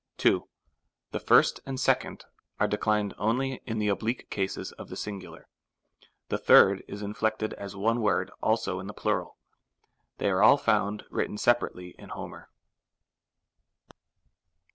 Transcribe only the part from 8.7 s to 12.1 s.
in the plural. They are all found written separately in